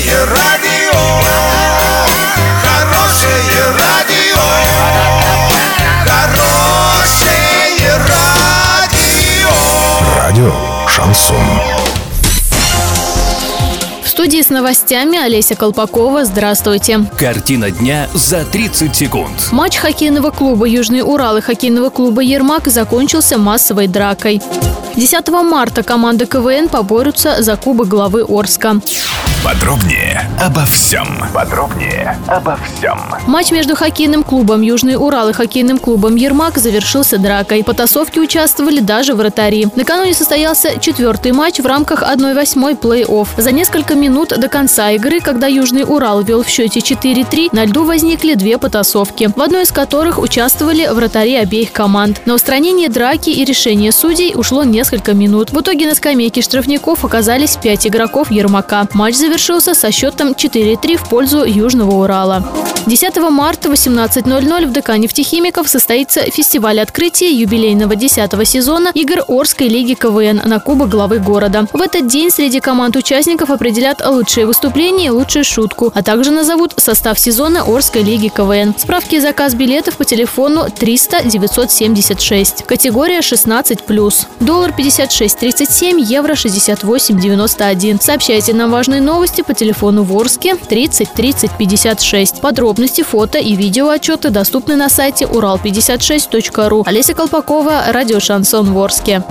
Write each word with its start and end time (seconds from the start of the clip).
Хорошее 0.00 0.24
радио, 0.24 0.98
хорошее 2.62 3.64
радио, 3.78 4.40
хорошее 6.06 7.98
радио. 8.08 9.50
Радио 10.16 10.52
Шансон. 10.88 11.36
В 14.02 14.08
студии 14.08 14.40
с 14.40 14.48
новостями 14.48 15.18
Олеся 15.18 15.54
Колпакова. 15.54 16.24
Здравствуйте. 16.24 17.00
Картина 17.18 17.70
дня 17.70 18.08
за 18.14 18.46
30 18.46 18.96
секунд. 18.96 19.52
Матч 19.52 19.76
хоккейного 19.76 20.30
клуба 20.30 20.64
«Южный 20.64 21.02
Урал» 21.02 21.36
и 21.36 21.40
хоккейного 21.42 21.90
клуба 21.90 22.22
«Ермак» 22.22 22.68
закончился 22.68 23.36
массовой 23.36 23.86
дракой. 23.86 24.40
10 24.96 25.28
марта 25.28 25.82
команды 25.82 26.24
КВН 26.24 26.70
поборются 26.70 27.42
за 27.42 27.56
Кубок 27.56 27.88
главы 27.88 28.24
Орска. 28.26 28.80
Подробнее 29.42 30.30
обо 30.38 30.66
всем. 30.66 31.06
Подробнее 31.32 32.18
обо 32.26 32.58
всем. 32.58 32.98
Матч 33.26 33.50
между 33.50 33.74
хоккейным 33.74 34.22
клубом 34.22 34.60
«Южный 34.60 34.96
Урал» 34.96 35.30
и 35.30 35.32
хоккейным 35.32 35.78
клубом 35.78 36.14
«Ермак» 36.16 36.58
завершился 36.58 37.16
дракой. 37.16 37.62
В 37.62 37.64
потасовке 37.64 38.20
участвовали 38.20 38.80
даже 38.80 39.14
вратари. 39.14 39.68
Накануне 39.76 40.12
состоялся 40.12 40.78
четвертый 40.78 41.32
матч 41.32 41.58
в 41.58 41.64
рамках 41.64 42.02
1-8 42.02 42.78
плей-офф. 42.78 43.28
За 43.38 43.50
несколько 43.50 43.94
минут 43.94 44.28
до 44.28 44.48
конца 44.48 44.90
игры, 44.90 45.20
когда 45.20 45.46
«Южный 45.46 45.84
Урал» 45.84 46.20
вел 46.22 46.42
в 46.42 46.48
счете 46.48 46.80
4-3, 46.80 47.48
на 47.52 47.64
льду 47.64 47.84
возникли 47.84 48.34
две 48.34 48.58
потасовки, 48.58 49.30
в 49.34 49.40
одной 49.40 49.62
из 49.62 49.72
которых 49.72 50.18
участвовали 50.18 50.86
вратари 50.86 51.36
обеих 51.36 51.72
команд. 51.72 52.20
На 52.26 52.34
устранение 52.34 52.90
драки 52.90 53.30
и 53.30 53.42
решение 53.46 53.90
судей 53.90 54.34
ушло 54.34 54.64
несколько 54.64 55.14
минут. 55.14 55.50
В 55.50 55.60
итоге 55.62 55.86
на 55.86 55.94
скамейке 55.94 56.42
штрафников 56.42 57.06
оказались 57.06 57.56
пять 57.56 57.86
игроков 57.86 58.30
«Ермака». 58.30 58.86
Матч 58.92 59.14
завершился 59.14 59.29
со 59.38 59.90
счетом 59.90 60.32
4-3 60.32 60.96
в 60.96 61.08
пользу 61.08 61.44
Южного 61.44 62.02
Урала. 62.02 62.44
10 62.86 63.16
марта 63.30 63.68
в 63.68 63.72
18.00 63.72 64.66
в 64.66 64.72
ДК 64.72 64.96
«Нефтехимиков» 64.96 65.68
состоится 65.68 66.22
фестиваль 66.22 66.80
открытия 66.80 67.30
юбилейного 67.30 67.94
10 67.94 68.48
сезона 68.48 68.90
игр 68.94 69.22
Орской 69.28 69.68
лиги 69.68 69.94
КВН 69.94 70.42
на 70.44 70.60
Кубок 70.60 70.88
главы 70.88 71.18
города. 71.18 71.66
В 71.72 71.80
этот 71.80 72.06
день 72.06 72.30
среди 72.30 72.60
команд 72.60 72.96
участников 72.96 73.50
определят 73.50 74.04
лучшие 74.04 74.46
выступления 74.46 75.06
и 75.06 75.10
лучшую 75.10 75.44
шутку, 75.44 75.92
а 75.94 76.02
также 76.02 76.30
назовут 76.30 76.74
состав 76.76 77.18
сезона 77.18 77.62
Орской 77.62 78.02
лиги 78.02 78.28
КВН. 78.28 78.74
Справки 78.76 79.16
и 79.16 79.20
заказ 79.20 79.54
билетов 79.54 79.96
по 79.96 80.04
телефону 80.04 80.66
300 80.70 81.24
976. 81.24 82.64
Категория 82.64 83.20
16+. 83.20 84.26
Доллар 84.40 84.70
56.37, 84.70 86.00
евро 86.00 86.32
68.91. 86.32 88.02
Сообщайте 88.02 88.54
нам 88.54 88.70
важные 88.70 89.00
новости 89.00 89.19
по 89.20 89.54
телефону 89.54 90.02
Ворске 90.02 90.56
30 90.56 91.12
30 91.12 91.50
56. 91.58 92.40
Подробности, 92.40 93.02
фото 93.02 93.38
и 93.38 93.54
видео 93.54 93.90
отчеты 93.90 94.30
доступны 94.30 94.76
на 94.76 94.88
сайте 94.88 95.26
урал56.ру. 95.26 96.84
Олеся 96.86 97.12
Колпакова, 97.14 97.84
радио 97.88 98.18
«Шансон 98.18 98.72
Ворске». 98.72 99.22